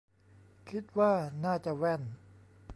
[0.69, 1.13] คิดว่า
[1.45, 2.01] น่าจะแว่น